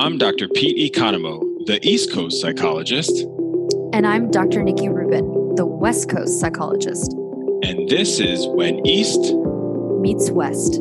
[0.00, 0.48] I'm Dr.
[0.48, 3.12] Pete Economou, the East Coast psychologist.
[3.92, 4.62] And I'm Dr.
[4.62, 7.12] Nikki Rubin, the West Coast psychologist.
[7.62, 9.20] And this is When East
[10.00, 10.76] Meets West.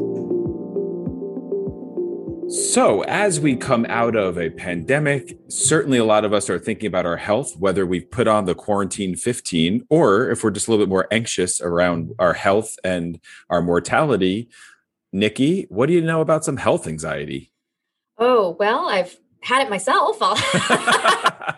[2.72, 6.88] So, as we come out of a pandemic, certainly a lot of us are thinking
[6.88, 10.72] about our health, whether we've put on the quarantine 15 or if we're just a
[10.72, 14.48] little bit more anxious around our health and our mortality.
[15.12, 17.52] Nikki, what do you know about some health anxiety?
[18.20, 20.18] Oh, well, I've had it myself.
[20.22, 20.38] I'll,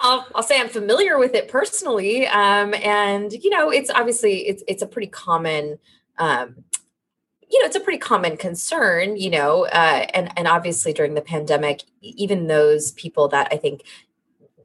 [0.00, 2.26] I'll, I'll, say I'm familiar with it personally.
[2.26, 5.78] Um, and, you know, it's obviously, it's, it's a pretty common,
[6.16, 6.64] um,
[7.50, 11.20] you know, it's a pretty common concern, you know, uh, and, and obviously during the
[11.20, 13.82] pandemic, even those people that I think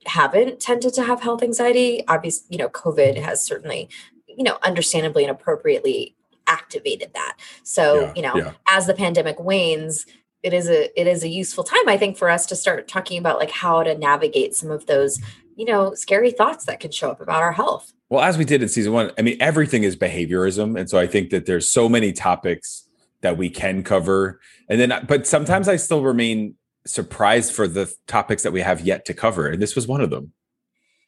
[0.05, 3.89] haven't tended to have health anxiety, obviously, you know, COVID has certainly,
[4.27, 6.15] you know, understandably and appropriately
[6.47, 7.37] activated that.
[7.63, 8.51] So, yeah, you know, yeah.
[8.67, 10.05] as the pandemic wanes,
[10.43, 13.17] it is a it is a useful time I think for us to start talking
[13.17, 15.19] about like how to navigate some of those,
[15.55, 17.93] you know, scary thoughts that can show up about our health.
[18.09, 21.07] Well, as we did in season 1, I mean everything is behaviorism and so I
[21.07, 22.87] think that there's so many topics
[23.21, 24.41] that we can cover.
[24.69, 26.55] And then but sometimes I still remain
[26.85, 30.09] surprised for the topics that we have yet to cover and this was one of
[30.09, 30.33] them.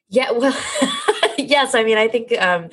[0.08, 0.58] Yeah, well
[1.38, 2.69] yes, I mean I think um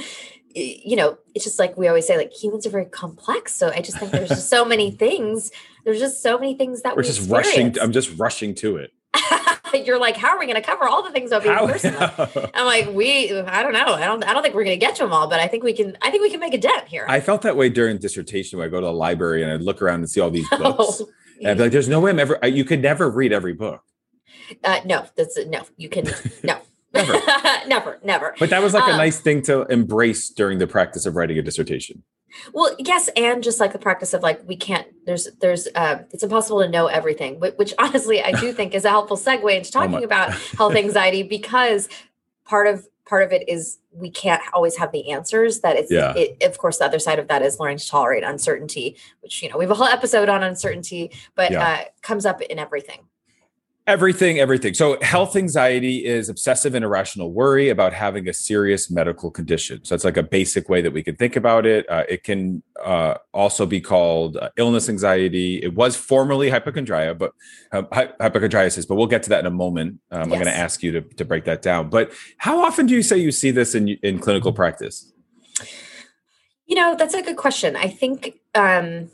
[0.55, 3.55] you know, it's just like we always say, like humans are very complex.
[3.55, 5.50] So I just think there's just so many things.
[5.84, 7.77] There's just so many things that we're we just experience.
[7.77, 7.78] rushing.
[7.81, 8.92] I'm just rushing to it.
[9.86, 11.97] You're like, how are we going to cover all the things about being person?
[12.55, 13.95] I'm like, we, I don't know.
[13.95, 15.64] I don't, I don't think we're going to get to them all, but I think
[15.64, 17.06] we can, I think we can make a dent here.
[17.08, 19.80] I felt that way during dissertation where I go to the library and I look
[19.80, 21.00] around and see all these books.
[21.00, 21.08] Oh,
[21.41, 23.83] and I'd be like, there's no way I'm ever, you could never read every book.
[24.62, 26.06] Uh, no, that's no, you can,
[26.42, 26.58] no.
[26.94, 27.12] Never.
[27.66, 28.34] never, never.
[28.38, 31.38] But that was like um, a nice thing to embrace during the practice of writing
[31.38, 32.02] a dissertation.
[32.52, 34.86] Well, yes, and just like the practice of like we can't.
[35.06, 38.90] There's there's uh, it's impossible to know everything, which honestly I do think is a
[38.90, 41.89] helpful segue into oh talking oh about health anxiety because
[42.44, 46.14] part of part of it is we can't always have the answers that it's yeah.
[46.17, 49.50] it, of course the other side of that is learning to tolerate uncertainty which you
[49.50, 51.62] know we have a whole episode on uncertainty but yeah.
[51.62, 53.00] uh, comes up in everything
[53.88, 54.74] Everything, everything.
[54.74, 59.84] So, health anxiety is obsessive and irrational worry about having a serious medical condition.
[59.84, 61.90] So, it's like a basic way that we can think about it.
[61.90, 65.60] Uh, it can uh, also be called uh, illness anxiety.
[65.60, 67.32] It was formerly hypochondria, but
[67.72, 67.82] uh,
[68.20, 68.86] hypochondriasis.
[68.86, 69.98] But we'll get to that in a moment.
[70.12, 70.22] Um, yes.
[70.22, 71.90] I'm going to ask you to, to break that down.
[71.90, 75.12] But how often do you say you see this in in clinical practice?
[76.66, 77.74] You know, that's a good question.
[77.74, 78.38] I think.
[78.54, 79.10] Um,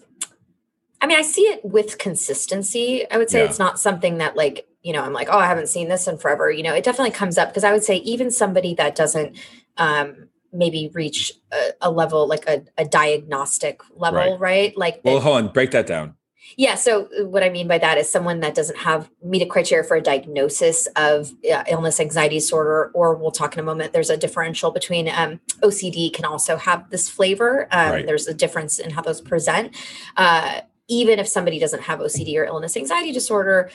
[1.01, 3.09] I mean, I see it with consistency.
[3.11, 3.45] I would say yeah.
[3.45, 6.19] it's not something that like, you know, I'm like, oh, I haven't seen this in
[6.19, 6.51] forever.
[6.51, 9.37] You know, it definitely comes up because I would say even somebody that doesn't
[9.77, 14.41] um maybe reach a, a level like a, a diagnostic level, right?
[14.41, 14.79] right?
[14.79, 16.15] Like Well, hold on, break that down.
[16.57, 16.77] Yeah.
[16.77, 19.85] So uh, what I mean by that is someone that doesn't have meet a criteria
[19.85, 23.93] for a diagnosis of uh, illness, anxiety disorder, or we'll talk in a moment.
[23.93, 27.69] There's a differential between um, OCD can also have this flavor.
[27.71, 28.07] Um, right.
[28.07, 29.77] There's a difference in how those present.
[30.17, 33.71] Uh, even if somebody doesn't have OCD or illness anxiety disorder,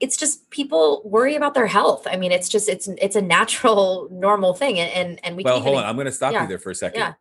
[0.00, 2.06] it's just people worry about their health.
[2.10, 5.44] I mean, it's just it's it's a natural normal thing, and and, and we.
[5.44, 5.84] Well, hold on.
[5.84, 6.42] I'm going to stop yeah.
[6.42, 7.00] you there for a second.
[7.00, 7.14] Yeah.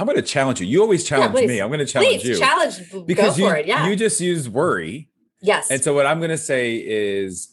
[0.00, 0.66] I'm going to challenge you.
[0.66, 1.60] You always challenge yeah, me.
[1.60, 2.38] I'm going to challenge please, you.
[2.38, 3.88] Challenge because you, it, yeah.
[3.88, 5.08] you just use worry.
[5.40, 5.72] Yes.
[5.72, 7.52] And so what I'm going to say is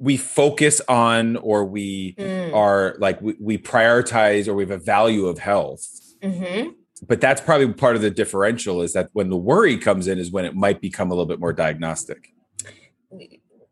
[0.00, 2.52] we focus on or we mm.
[2.52, 5.88] are like we, we, prioritize or we have a value of health.
[6.20, 6.70] Mm-hmm
[7.02, 10.30] but that's probably part of the differential is that when the worry comes in is
[10.30, 12.32] when it might become a little bit more diagnostic.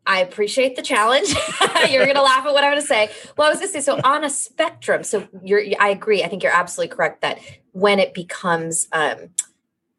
[0.07, 1.29] I appreciate the challenge.
[1.89, 3.09] you're going to laugh at what I'm going to say.
[3.37, 6.23] Well, I was going to say, so on a spectrum, so you're, I agree.
[6.23, 7.39] I think you're absolutely correct that
[7.71, 9.29] when it becomes, um,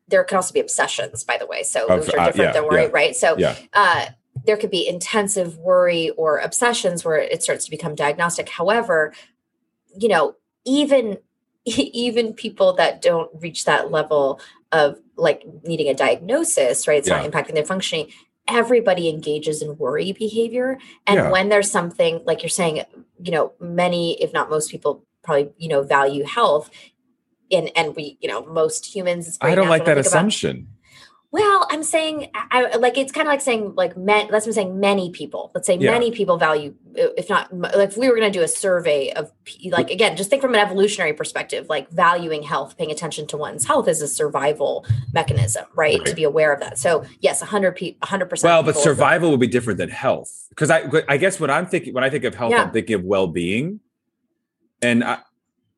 [0.06, 1.64] there can also be obsessions, by the way.
[1.64, 3.16] So those are uh, different uh, yeah, than worry, yeah, right?
[3.16, 3.56] So, yeah.
[3.72, 4.06] uh,
[4.44, 8.48] there could be intensive worry or obsessions where it starts to become diagnostic.
[8.48, 9.12] However,
[9.98, 11.18] you know, even
[11.76, 14.40] even people that don't reach that level
[14.72, 16.98] of like needing a diagnosis, right?
[16.98, 17.20] It's yeah.
[17.20, 18.12] not impacting their functioning.
[18.48, 20.78] Everybody engages in worry behavior.
[21.06, 21.30] And yeah.
[21.30, 22.82] when there's something like you're saying,
[23.20, 26.70] you know, many, if not most people probably, you know, value health.
[27.50, 29.38] And and we, you know, most humans.
[29.40, 30.56] I don't like that assumption.
[30.56, 30.66] About,
[31.32, 34.28] well, I'm saying, I like it's kind of like saying like men.
[34.30, 35.50] Let's saying many people.
[35.54, 35.90] Let's say yeah.
[35.90, 39.32] many people value, if not, like if we were going to do a survey of
[39.70, 43.66] like again, just think from an evolutionary perspective, like valuing health, paying attention to one's
[43.66, 45.98] health is a survival mechanism, right?
[45.98, 46.06] right.
[46.06, 46.78] To be aware of that.
[46.78, 48.50] So yes, hundred pe- hundred percent.
[48.50, 51.92] Well, but survival would be different than health because I I guess when I'm thinking
[51.92, 52.62] when I think of health, yeah.
[52.62, 53.80] I'm thinking of well being,
[54.80, 55.18] and I,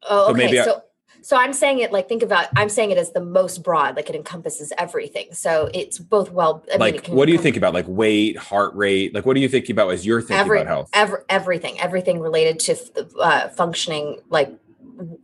[0.09, 0.41] oh, okay.
[0.41, 0.83] so, maybe so,
[1.23, 4.09] So I'm saying it like think about I'm saying it as the most broad, like
[4.09, 5.29] it encompasses everything.
[5.33, 6.65] So it's both well.
[6.73, 9.15] I like, mean, what do you think about like weight, heart rate?
[9.15, 10.91] Like, what are you thinking about as you're thinking every, about health?
[10.93, 12.77] Every, everything, everything related to
[13.21, 14.53] uh, functioning, like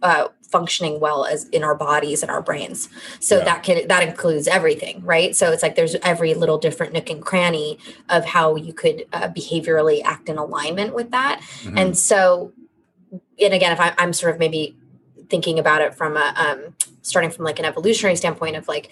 [0.03, 2.89] uh, functioning well as in our bodies and our brains.
[3.19, 3.45] So Yeah.
[3.45, 5.35] that can that includes everything, right?
[5.35, 9.29] So it's like there's every little different nook and cranny of how you could uh,
[9.29, 11.41] behaviorally act in alignment with that.
[11.63, 11.81] Mhm.
[11.81, 12.53] And so,
[13.43, 14.77] and again, if I, I'm sort of maybe
[15.29, 18.91] thinking about it from a um, starting from like an evolutionary standpoint of like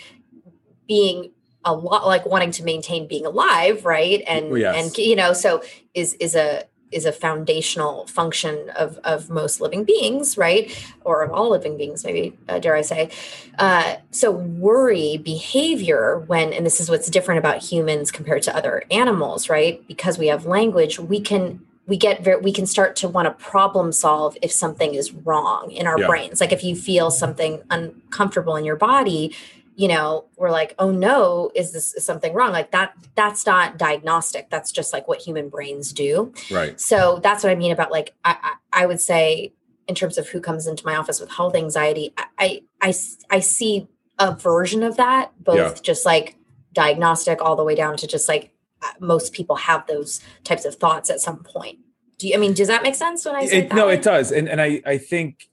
[0.86, 1.30] being
[1.64, 4.22] a lot like wanting to maintain being alive, right?
[4.26, 4.74] And yes.
[4.76, 5.62] and you know, so
[5.94, 10.76] is is a is a foundational function of of most living beings, right?
[11.04, 13.10] Or of all living beings, maybe uh, dare I say.
[13.58, 18.82] Uh, so worry behavior when, and this is what's different about humans compared to other
[18.90, 19.86] animals, right?
[19.88, 21.60] Because we have language, we can
[21.92, 25.70] we get very we can start to want to problem solve if something is wrong
[25.70, 26.06] in our Yeah.
[26.06, 29.34] brains like if you feel something uncomfortable in your body
[29.76, 33.76] you know we're like oh no is this is something wrong like that that's not
[33.76, 36.80] diagnostic that's just like what human brains do right.
[36.80, 38.36] so that's what i mean about like i
[38.72, 39.52] i, I would say
[39.86, 42.94] in terms of who comes into my office with health anxiety i i
[43.30, 43.86] i see
[44.18, 45.82] a version of that both Yeah.
[45.82, 46.36] just like
[46.72, 48.51] diagnostic all the way down to just like
[49.00, 51.78] most people have those types of thoughts at some point
[52.18, 53.94] do you i mean does that make sense when i say It, that no, way?
[53.94, 55.48] it does, and and I I think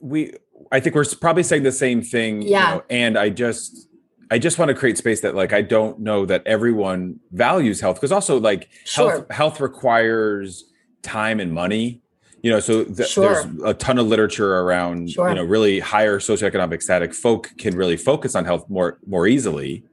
[0.00, 0.32] we
[0.70, 2.42] I think we're probably saying the same thing.
[2.42, 2.74] you Yeah.
[2.76, 3.88] know, and I just
[4.30, 7.96] I just want to create space that like I don't know that everyone values health
[7.96, 9.10] because also like Sure.
[9.10, 10.64] health health requires
[11.02, 12.00] time and money.
[12.42, 13.34] You know, so th- Sure.
[13.44, 15.10] there's a ton of literature around.
[15.12, 15.28] Sure.
[15.28, 19.84] You know, really higher socioeconomic static folk can really focus on health more more easily.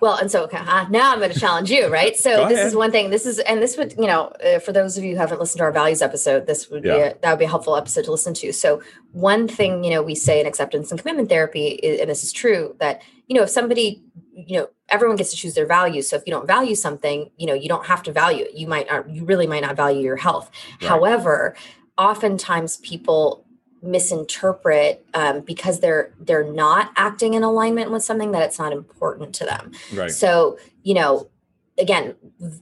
[0.00, 2.16] Well, and so okay, uh, now I'm going to challenge you, right?
[2.16, 3.10] So this is one thing.
[3.10, 5.58] This is, and this would, you know, uh, for those of you who haven't listened
[5.58, 6.94] to our values episode, this would be Yeah.
[6.96, 8.52] a, that would be a helpful episode to listen to.
[8.52, 8.82] So
[9.12, 12.32] one thing, you know, we say in acceptance and commitment therapy, is, and this is
[12.32, 14.02] true, that you know, if somebody,
[14.34, 16.08] you know, everyone gets to choose their values.
[16.08, 18.54] So if you don't value something, you know, you don't have to value it.
[18.54, 20.50] You might not, you really might not value your health.
[20.80, 20.88] Right.
[20.88, 21.54] However,
[21.96, 23.44] oftentimes people
[23.82, 29.34] misinterpret um, because they're they're not acting in alignment with something that it's not important
[29.34, 30.10] to them Right.
[30.10, 31.28] so, you know,
[31.78, 32.14] again,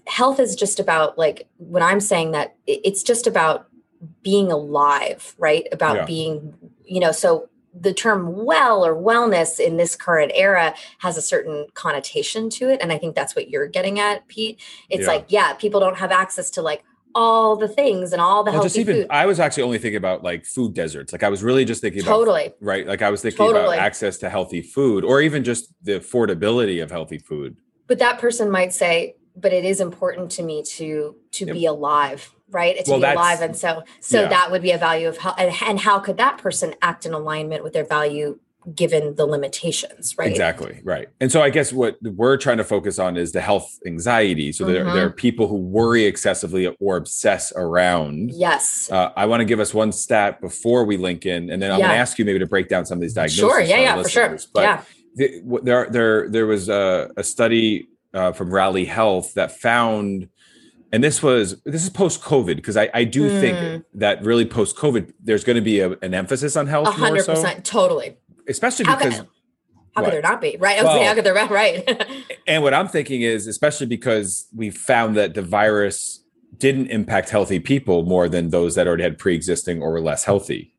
[0.06, 3.67] health is just about like when I'm saying that it's just about
[4.23, 5.67] being alive, right?
[5.73, 6.05] About Yeah.
[6.05, 6.55] being,
[6.85, 7.49] you know, so
[7.81, 12.81] the term well or wellness in this current era has a certain connotation to it.
[12.81, 14.61] And I think that's what you're getting at, Pete.
[14.88, 15.09] It's Yeah.
[15.09, 16.82] like, yeah, people don't have access to like
[17.19, 19.11] all the things and all the Well, just healthy even food.
[19.11, 21.12] I was actually only thinking about like food deserts.
[21.12, 22.53] Like I was really just thinking about Totally.
[22.61, 22.87] right?
[22.87, 26.91] Like I was thinking about access to healthy food or even just the affordability of
[26.93, 27.56] healthy food.
[27.88, 31.55] But that person might say, but it is important to me to to Yep.
[31.55, 32.76] be alive, right?
[32.85, 34.29] To Well, be alive, and so so yeah.
[34.29, 37.12] that would be a value of how and, and how could that person act in
[37.14, 38.38] alignment with their value
[38.75, 40.31] given the limitations, right?
[40.31, 40.81] Exactly.
[40.85, 41.09] Right.
[41.20, 44.53] And so I guess what we're trying to focus on is the health anxiety.
[44.53, 44.93] So there, Mhm.
[44.94, 48.31] there are people who worry excessively or obsess around.
[48.32, 48.88] Yes.
[48.91, 51.79] Uh, I want to give us one stat before we link in, and then I'm
[51.79, 53.38] going to ask you maybe to break down some of these diagnoses.
[53.38, 53.61] Sure.
[53.61, 53.81] Yeah.
[53.81, 54.03] Yeah.
[54.03, 54.38] For sure.
[54.53, 54.82] But yeah.
[55.17, 60.29] the, there there there was a, a study uh, from Rally Health that found,
[60.93, 63.41] and this was this is post COVID because I, I do Mm.
[63.41, 66.94] think that really post COVID there's going to be a, an emphasis on health more
[66.94, 67.64] hundred so, percent.
[67.64, 68.17] Totally.
[68.49, 69.29] Especially How because could,
[69.95, 70.57] how could there not be?
[70.59, 70.78] Right.
[70.78, 71.50] I was saying, Well- how could there not?
[71.50, 72.33] Right.
[72.47, 76.25] and what I'm thinking is especially because we found that the virus
[76.57, 80.75] didn't impact healthy people more than those that already had pre-existing or were less healthy.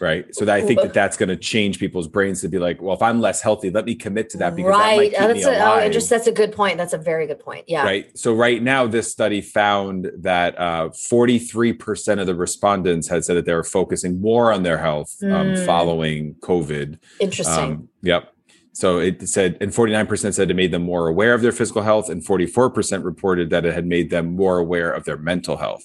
[0.00, 0.34] Right.
[0.34, 2.94] So that I think that that's going to change people's brains to be like, well,
[2.96, 5.10] if I'm less healthy, let me commit to that because that might right.
[5.10, 5.82] keep Oh, me that's a, oh, alive.
[5.84, 6.78] interest, that's a good point.
[6.78, 7.66] That's a very good point.
[7.68, 7.84] Yeah.
[7.84, 8.18] Right.
[8.18, 13.44] So right now, this study found that uh, 43% of the respondents had said that
[13.44, 15.66] they were focusing more on their health um, Mm.
[15.66, 16.98] following COVID.
[17.18, 17.54] Interesting.
[17.64, 18.32] Um, yep.
[18.72, 22.08] So it said, and 49% said it made them more aware of their physical health,
[22.08, 25.82] and 44% reported that it had made them more aware of their mental health.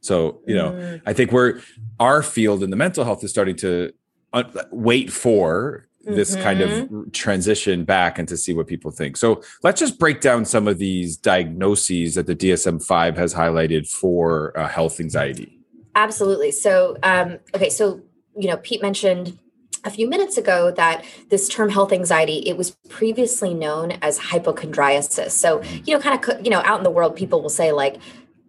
[0.00, 1.02] So, you know, Mm.
[1.06, 1.60] I think we're,
[1.98, 3.92] our field in the mental health is starting to
[4.32, 6.98] uh, wait for this kind Mm-hmm.
[7.00, 9.16] of transition back and to see what people think.
[9.16, 13.86] So let's just break down some of these diagnoses that the DSM 5 has highlighted
[13.88, 15.58] for uh, health anxiety.
[15.94, 16.50] Absolutely.
[16.52, 18.00] So, um, okay, so
[18.38, 19.38] you know, Pete mentioned
[19.84, 25.30] a few minutes ago that this term health anxiety it was previously known as hypochondriasis.
[25.32, 27.96] So, you know, kind of you know, out in the world, people will say like.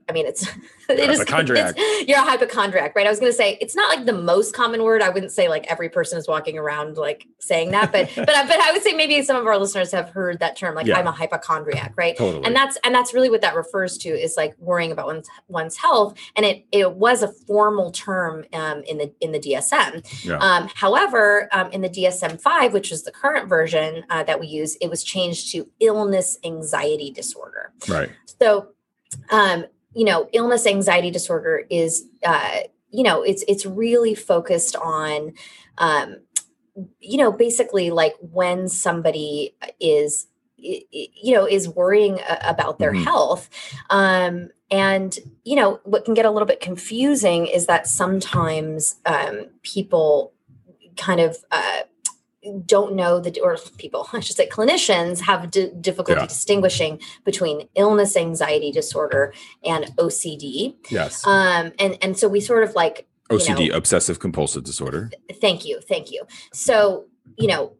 [0.10, 0.48] I mean, it's
[0.90, 1.78] it is Hypochondriac.
[1.78, 3.06] it's- you're a hypochondriac, right?
[3.06, 5.02] I was going to say it's not like the most common word.
[5.04, 8.48] I wouldn't say like every person is walking around like saying that, but but I-
[8.48, 10.98] but I would say maybe some of our listeners have heard that term, like Yeah.
[10.98, 12.18] I'm a hypochondriac, right?
[12.18, 12.44] Totally.
[12.46, 15.78] And that's and that's really what that refers to is like worrying about one's one's
[15.78, 16.18] health.
[16.36, 20.26] And it it was a formal term um, in the in the DSM.
[20.26, 20.38] Yeah.
[20.38, 24.48] Um, however, um, in the DSM five, which is the current version uh, that we
[24.48, 27.72] use, it was changed to illness anxiety disorder.
[27.88, 28.10] right.
[28.42, 28.70] So,
[29.32, 32.60] um, you know, illness anxiety disorder is, uh,
[32.92, 35.34] you know, it's it's really focused on,
[35.78, 36.18] um,
[37.00, 40.28] you know, basically like when somebody is,
[40.58, 43.04] you know, is worrying about their Mhm.
[43.04, 43.50] health,
[43.90, 49.48] um, and you know, what can get a little bit confusing is that sometimes um,
[49.64, 50.34] people
[50.98, 51.38] kind of.
[51.52, 51.82] Uh,
[52.66, 56.28] don't know the or people i should say clinicians have d- difficulty Yeah.
[56.28, 61.26] distinguishing between illness anxiety disorder and ocd Yes.
[61.28, 65.12] um and and so we sort of like you OCD, know- obsessive compulsive disorder.
[65.42, 67.06] thank you thank you so
[67.38, 67.74] you know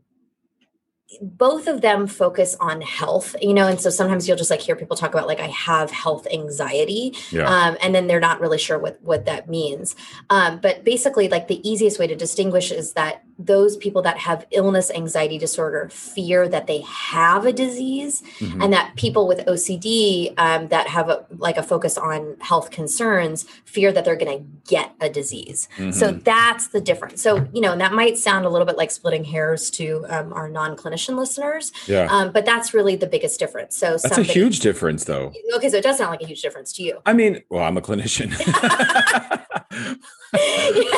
[1.22, 4.76] both of them focus on health you know and so sometimes you'll just like hear
[4.76, 7.48] people talk about like i have health anxiety Yeah.
[7.50, 9.96] um, and then they're not really sure what what that means
[10.30, 14.46] um, but basically like the easiest way to distinguish is that those people that have
[14.52, 18.64] illness anxiety disorder fear that they have a disease Mhm.
[18.64, 23.46] and that people with ocd um, that have a, like a focus on health concerns
[23.64, 26.24] fear that they're going to get a disease so Mhm.
[26.26, 29.24] that's the difference so you know and that might sound a little bit like splitting
[29.24, 32.08] hairs to um, our non-clinician listeners yeah.
[32.12, 35.32] um, but that's really the biggest difference so That's a huge difference, though.
[35.56, 37.78] okay so it does sound like a huge difference to you I mean, well, I'm
[37.78, 38.30] a clinician.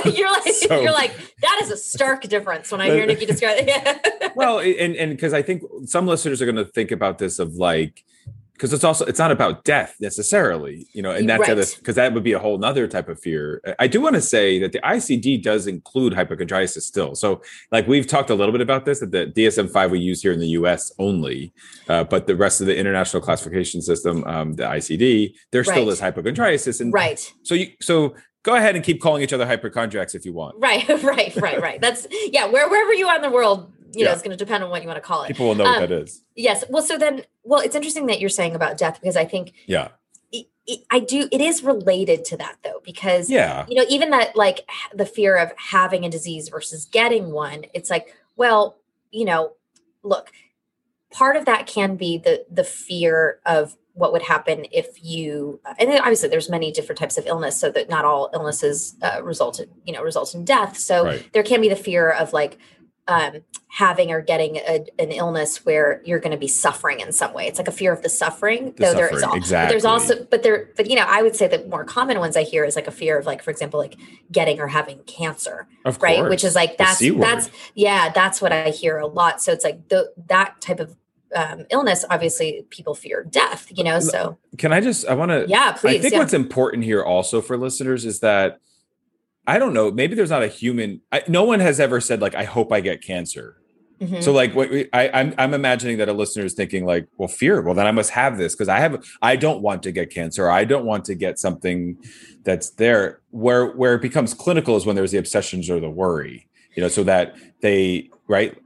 [0.06, 3.58] you're like So- you're like that is a stark difference when I hear Nikki describe
[3.60, 3.68] it.
[4.22, 4.30] Yeah.
[4.36, 7.54] well, and and because I think some listeners are going to think about this of
[7.56, 8.04] like
[8.54, 11.75] because it's also it's not about death necessarily, you know, and that's Right.
[11.80, 13.60] because that would be a whole nother type of fear.
[13.80, 17.16] I do want to say that the ICD does include hypochondriasis still.
[17.16, 20.22] So, like we've talked a little bit about this that the DSM five we use
[20.22, 20.92] here in the U.S.
[21.00, 21.51] only,
[21.90, 25.88] uh, but the rest of the international classification system, um, the ICD, there still Right.
[25.94, 27.34] is hypochondriasis, and right.
[27.42, 30.55] so you so go ahead and keep calling each other hypochondriacs if you want.
[30.57, 30.88] Right.
[31.03, 31.36] Right.
[31.36, 31.62] Right.
[31.62, 31.81] Right.
[31.86, 32.45] That's yeah.
[32.48, 34.81] Where wherever you are in the world, you know, it's going to depend on what
[34.81, 35.27] you want to call it.
[35.27, 36.24] People will know what Um, that is.
[36.36, 36.63] Yes.
[36.69, 39.89] Well, so then, well, it's interesting that you're saying about death because I think Yeah.
[40.31, 41.27] it, it, I do.
[41.31, 43.65] It is related to that though, because Yeah.
[43.67, 47.89] you know, even that like the fear of having a disease versus getting one, it's
[47.89, 48.77] like, well,
[49.12, 49.53] you know,
[50.03, 50.31] look,
[51.12, 55.89] part of that can be the the fear of what would happen if you and
[55.89, 59.60] then obviously there's many different types of illness so that not all illnesses uh, result
[59.60, 61.25] in you know result in death so Right.
[61.33, 62.57] there can be the fear of like
[63.07, 67.33] um, having or getting a, an illness where you're going to be suffering in some
[67.33, 67.48] way.
[67.48, 68.74] It's like a fear of the suffering.
[68.77, 71.21] The though there is suffering, all, but there's also, but there, but you know, I
[71.24, 73.50] would say the more common ones I hear is like a fear of like, for
[73.50, 73.98] example, like
[74.31, 76.17] getting or having cancer, Of right?
[76.19, 76.29] course.
[76.29, 79.41] Which is like that's that's yeah, that's what I hear a lot.
[79.41, 80.95] So it's like the that type of
[81.36, 82.06] um, illness.
[82.10, 83.68] Obviously, people fear death.
[83.72, 86.00] You know, so Can I just I want to yeah, please.
[86.00, 86.20] I think yeah.
[86.20, 88.60] what's important here also for listeners is that
[89.48, 92.36] I don't know, maybe there's not a human I, no one has ever said like
[92.36, 93.58] I hope I get cancer.
[94.02, 94.24] Mhm.
[94.24, 97.28] So like what we, I I'm I'm imagining that a listener is thinking like, well,
[97.28, 100.10] fear, well then I must have this because I have I don't want to get
[100.10, 100.50] cancer.
[100.50, 101.98] I don't want to get something
[102.44, 103.22] that's there.
[103.30, 106.48] Where where it becomes clinical is when there's the obsessions or the worry.
[106.76, 108.58] You know, so that they right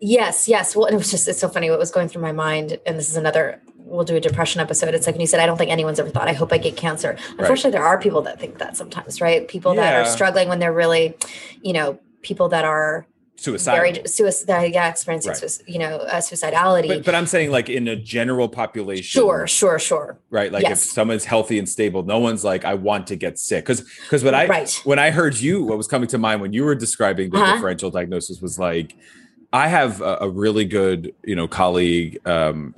[0.00, 0.76] Yes, yes.
[0.76, 3.08] Well, it was just it's so funny what was going through my mind, and this
[3.10, 3.60] is another.
[3.76, 4.94] We'll do a depression episode.
[4.94, 6.76] It's like when you said, "I don't think anyone's ever thought." I hope I get
[6.76, 7.16] cancer.
[7.38, 9.48] Unfortunately, there are people that think that sometimes, right?
[9.48, 11.16] People that are struggling when they're really,
[11.62, 14.04] you know, people that are suicidal.
[14.06, 15.58] suicide, yeah, experiencing, Right.
[15.66, 16.88] you know, uh, suicidality.
[16.88, 19.04] but, but I'm saying like in a general population.
[19.04, 20.18] sure, sure, sure.
[20.30, 20.84] right like Yes.
[20.84, 24.24] if someone's healthy and stable no one's like i want to get sick because because
[24.24, 24.80] when i Right.
[24.84, 27.54] when i heard you what was coming to mind when you were describing the Uh-huh.
[27.54, 28.96] differential diagnosis was like
[29.52, 32.74] i have a, a really good you know colleague um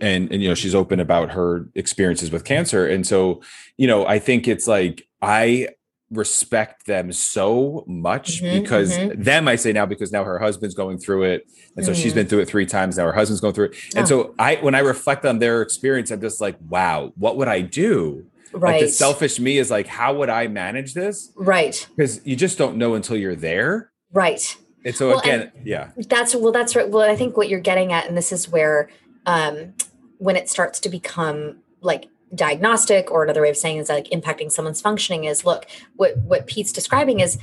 [0.00, 2.86] and and you know she's open about her experiences with cancer.
[2.86, 3.40] And so
[3.78, 5.68] you know i think it's like i
[6.10, 9.24] respect them so much Mhm, because mhm.
[9.24, 11.46] them i say now because now her husband's going through it.
[11.76, 12.16] And so she's Mhm.
[12.16, 12.96] been through it three times.
[12.96, 13.76] Now her husband's going through it.
[13.96, 14.08] And Oh.
[14.08, 17.60] so i when i reflect on their experience i'm just like wow what would i
[17.60, 18.24] do?
[18.52, 21.32] Right, like the selfish me is like how would i manage this?
[21.36, 23.90] Right, because you just don't know until you're there.
[24.12, 24.56] Right.
[24.86, 26.88] And so Well, again yeah That's well, that's right.
[26.88, 28.88] Well, I think what you're getting at, and this is where
[29.26, 29.74] um,
[30.18, 34.50] when it starts to become like diagnostic, or another way of saying is like impacting
[34.50, 35.66] someone's functioning, is look
[35.96, 37.38] what what Pete's describing is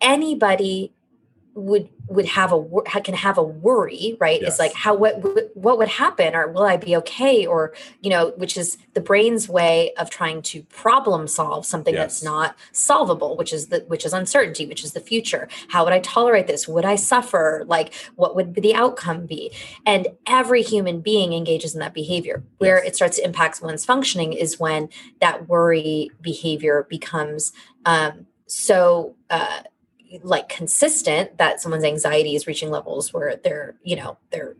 [0.00, 0.92] anybody
[1.54, 4.40] would would have a can have a worry right?
[4.40, 4.50] Yes.
[4.52, 6.34] it's like how what what what would happen?
[6.34, 7.46] Or will i be okay?
[7.46, 12.22] Or you know which is the brain's way of trying to problem solve something that's
[12.22, 15.48] not solvable which is the which is uncertainty which is the future.
[15.68, 16.66] How would i tolerate this?
[16.66, 17.64] Would i suffer?
[17.66, 19.52] Like what would the outcome be?
[19.86, 22.42] And every human being engages in that behavior.
[22.58, 22.88] Where Yes.
[22.88, 24.88] it starts to impact one's functioning is when
[25.20, 27.52] that worry behavior becomes
[27.86, 29.60] um so uh
[30.22, 34.56] like consistent that someone's anxiety is reaching levels where they're you know they're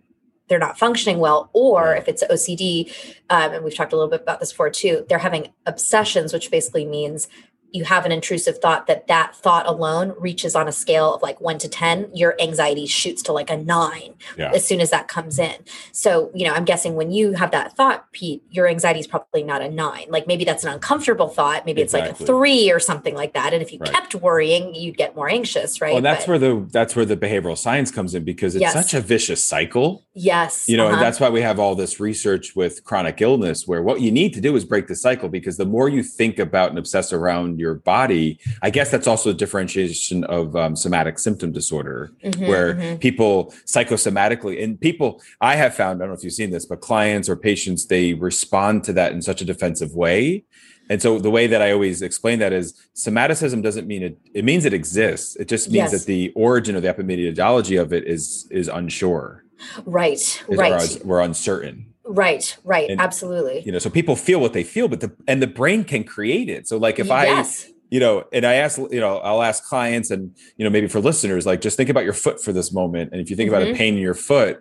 [0.48, 2.88] they're not functioning well or if it's ocd
[3.30, 6.50] um, and we've talked a little bit about this before too they're having obsessions which
[6.50, 7.28] basically means
[7.74, 11.40] you have an intrusive thought that that thought alone reaches on a scale of like
[11.40, 14.52] 1 to 10 your anxiety shoots to like a 9 Yeah.
[14.54, 15.56] as soon as that comes in
[15.92, 19.42] so you know i'm guessing when you have that thought pete your anxiety is probably
[19.42, 22.78] not a 9 like maybe that's an uncomfortable thought maybe it's like a 3 or
[22.78, 23.90] something like that and if you Right.
[23.92, 27.16] kept worrying you'd get more anxious right Well, that's But- where the that's where the
[27.16, 28.72] behavioral science comes in because it's Yes.
[28.72, 30.04] such a vicious cycle.
[30.14, 30.92] yes You know, uh-huh.
[30.94, 34.32] and that's why we have all this research with chronic illness where what you need
[34.34, 37.58] to do is break the cycle because the more you think about and obsess around
[37.58, 42.74] your body, I guess that's also a differentiation of um, somatic symptom disorder Mhm, where
[42.74, 43.00] mhm.
[43.00, 46.82] people psychosomatically and people I have found, I don't know if you've seen this, but
[46.82, 50.44] clients or patients, they respond to that in such a defensive way.
[50.90, 54.44] And so the way that I always explain that is somaticism doesn't mean it, it
[54.44, 55.34] means it exists.
[55.36, 55.92] It just means Yes.
[55.92, 59.44] that the origin of the epidemiology of it is is unsure.
[59.86, 61.93] right Is right we're uncertain.
[62.04, 65.40] Right right And- absolutely You know, so people feel what they feel, but the and
[65.42, 66.68] the brain can create it.
[66.68, 67.44] So like if I
[67.90, 71.00] you know, and I ask, you know, I'll ask clients and, you know, maybe for
[71.00, 73.12] listeners, like just think about your foot for this moment.
[73.12, 73.76] And if you think about a Mhm.
[73.76, 74.58] pain in your foot,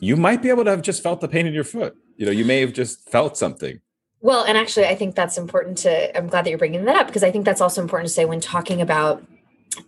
[0.00, 1.94] you might be able to have just felt the pain in your foot.
[2.16, 3.80] You know, you may have just felt something.
[4.20, 6.14] Well, and actually, I think that's important to.
[6.16, 8.24] I'm glad that you're bringing that up because I think that's also important to say
[8.26, 9.24] when talking about,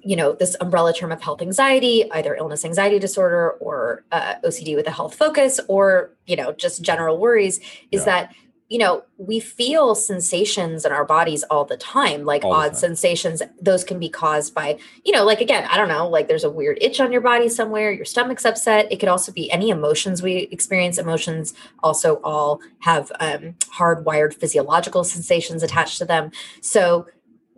[0.02, 4.76] you know, this umbrella term of health anxiety, either illness anxiety disorder or uh, OCD
[4.76, 7.58] with a health focus, or you know, just general worries,
[7.90, 8.04] is Yeah.
[8.04, 8.34] that
[8.68, 12.74] you know we feel sensations in our bodies all the time, like All odd time.
[12.76, 13.42] sensations.
[13.60, 16.50] Those can be caused by, you know, like again, I don't know, like there's a
[16.50, 18.86] weird itch on your body somewhere, your stomach's upset.
[18.92, 20.98] It could also be any emotions we experience.
[20.98, 26.30] Emotions also all have um, hardwired physiological sensations attached to them.
[26.60, 27.06] So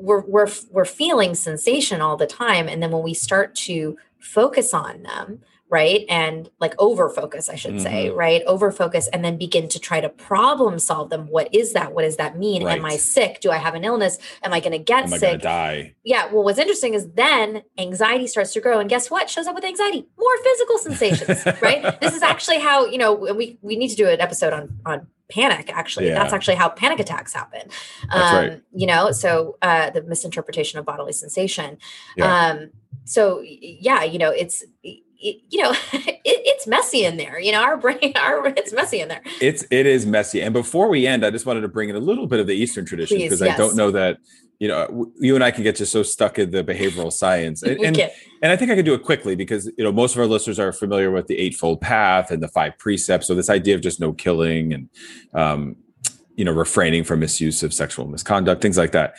[0.02, 4.72] we're we're we're feeling sensation all the time, and then when we start to focus
[4.74, 8.16] on them, right, and like over focus, I should say, Mhm.
[8.16, 11.26] right, over focus, and then begin to try to problem solve them.
[11.28, 11.92] What is that?
[11.94, 12.66] What does that mean?
[12.66, 13.40] Am I sick?
[13.40, 14.18] Do I have an illness?
[14.42, 15.32] Am I going to get Am I going sick?
[15.32, 15.94] to die?
[16.04, 16.26] Yeah.
[16.32, 19.30] Well, what's interesting is then anxiety starts to grow, and guess what?
[19.30, 21.82] Shows up with anxiety, more physical sensations, right?
[22.02, 25.06] This is actually how you know we we need to do an episode on on
[25.32, 25.70] panic.
[25.72, 26.14] Actually, Yeah.
[26.14, 27.68] that's actually how panic attacks happen.
[28.12, 28.62] That's right.
[28.74, 31.78] You know, so uh, the misinterpretation of bodily sensation.
[32.16, 32.48] Yeah.
[32.50, 32.70] Um,
[33.04, 36.11] so yeah, you know, it's y- you know, it,
[36.62, 37.40] it's messy in there.
[37.40, 39.22] You know, our brain, our it's messy in there.
[39.40, 40.40] It's it is messy.
[40.40, 42.54] And before we end, I just wanted to bring in a little bit of the
[42.54, 44.18] Eastern tradition because I don't know that
[44.58, 47.62] you know you and I can get just so stuck in the behavioral science.
[47.72, 48.10] And, and
[48.42, 50.58] and I think I can do it quickly because you know most of our listeners
[50.58, 53.26] are familiar with the eightfold path and the five precepts.
[53.26, 54.88] So this idea of just no killing and
[55.34, 55.76] um,
[56.36, 59.14] you know refraining from misuse of sexual misconduct, things like that.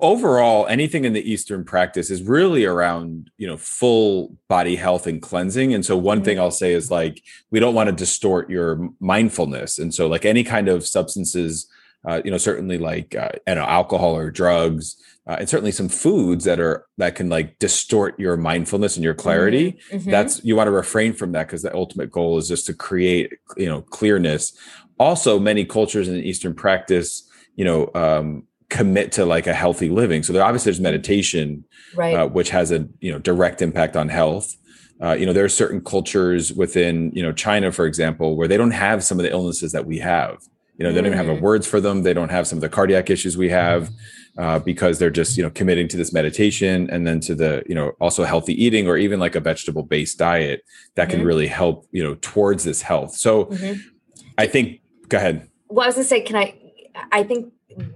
[0.00, 5.20] Overall, anything in the Eastern practice is really around you know full body health and
[5.20, 5.74] cleansing.
[5.74, 9.78] And so one thing I'll say is like we don't want to distort your mindfulness,
[9.78, 11.68] and so like any kind of substances.
[12.04, 14.96] Uh, you know, certainly like uh, you know, alcohol or drugs,
[15.28, 19.14] uh, and certainly some foods that are that can like distort your mindfulness and your
[19.14, 20.10] clarity Mhm.
[20.10, 23.32] that's you want to refrain from that because the ultimate goal is just to create
[23.56, 24.52] you know clearness
[24.98, 27.22] also many cultures in the eastern practice
[27.54, 31.62] you know um commit to like a healthy living so there obviously there's meditation
[31.94, 32.14] right.
[32.16, 34.48] uh, which has a you know direct impact on health
[35.04, 38.56] uh, you know there are certain cultures within you know china for example where they
[38.56, 40.36] don't have some of the illnesses that we have
[40.78, 41.40] you know they don't even have Mm.
[41.50, 43.90] words for them they don't have some of the cardiac issues we have
[44.38, 47.74] uh, because they're just you know committing to this meditation and then to the you
[47.78, 50.58] know also healthy eating or even like a vegetable based diet
[50.96, 51.26] that can Mhm.
[51.30, 53.74] really help you know towards this health so Mhm.
[54.38, 54.80] i think
[55.12, 55.36] go ahead
[55.74, 56.46] well, I was gonna say, can I?
[57.10, 57.40] I think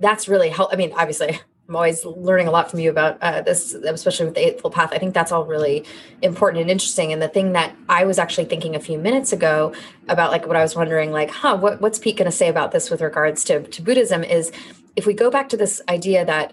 [0.01, 0.73] that's really help.
[0.73, 4.35] I mean, obviously, I'm always learning a lot from you about uh, this, especially with
[4.37, 4.91] the Eightfold Path.
[4.93, 5.85] I think that's all really
[6.23, 7.13] important and interesting.
[7.13, 9.75] And the thing that I was actually thinking a few minutes ago
[10.09, 12.71] about, like, what I was wondering, like, huh, what, what's Pete going to say about
[12.71, 14.23] this with regards to to Buddhism?
[14.23, 14.53] Is
[14.95, 16.53] if we go back to this idea that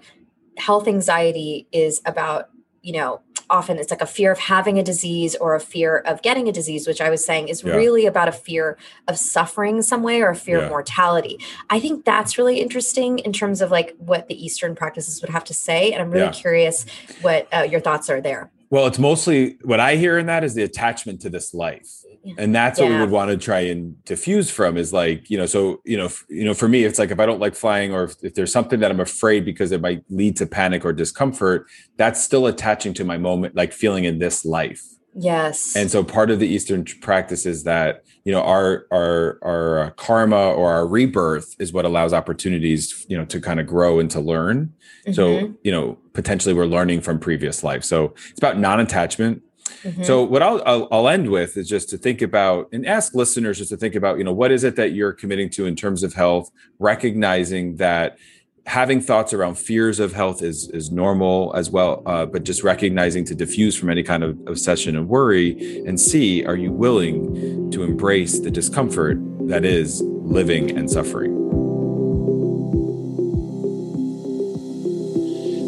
[0.57, 2.49] health anxiety is about,
[2.83, 6.21] you know, often it's like a fear of having a disease or a fear of
[6.21, 7.75] getting a disease, which I was saying is Yeah.
[7.75, 10.63] really about a fear of suffering some way or a fear Yeah.
[10.65, 11.39] of mortality.
[11.69, 15.43] I think that's really interesting in terms of like what the Eastern practices would have
[15.45, 15.91] to say.
[15.91, 16.31] And I'm really Yeah.
[16.31, 16.85] curious
[17.21, 18.51] what uh, your thoughts are there.
[18.69, 22.02] Well, it's mostly what I hear in that is the attachment to this life.
[22.37, 25.45] And that's what we would want to try and diffuse from is like, you know,
[25.45, 27.93] so, you know, f- you know, for me, it's like if I don't like flying
[27.93, 30.93] or if, if there's something that I'm afraid because it might lead to panic or
[30.93, 34.81] discomfort, that's still attaching to my moment, like feeling in this life.
[35.15, 35.75] Yes.
[35.75, 39.89] And so part of the Eastern practice is that, you know, our, our, our uh,
[39.91, 44.09] karma or our rebirth is what allows opportunities, you know, to kind of grow and
[44.09, 44.73] to learn.
[45.11, 47.83] So, Mhm, you know, potentially we're learning from previous life.
[47.83, 49.42] So it's about non-attachment.
[49.83, 50.05] Mhm.
[50.05, 53.57] So what I'll, I'll I'll end with is just to think about and ask listeners
[53.57, 56.03] just to think about, you know, what is it that you're committing to in terms
[56.03, 58.17] of health, recognizing that
[58.65, 63.25] having thoughts around fears of health is is normal as well, uh, but just recognizing
[63.25, 67.83] to diffuse from any kind of obsession and worry, and see are you willing to
[67.83, 71.39] embrace the discomfort that is living and suffering.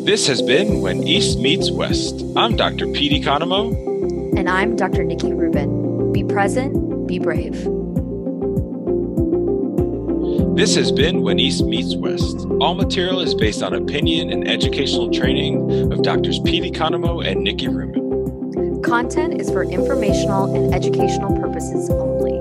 [0.06, 2.24] This has been When East Meets West.
[2.38, 2.86] I'm Dr.
[2.88, 3.85] Pete Economou.
[4.38, 5.04] And I'm Dr.
[5.04, 6.12] Nikki Rubin.
[6.12, 7.54] Be present, be brave.
[10.56, 12.46] This has been When East Meets West.
[12.60, 17.70] All material is based on opinion and educational training of Doctors Pete Economou and Nikki
[17.70, 18.82] Rubin.
[18.82, 22.35] Content is for informational and educational purposes only.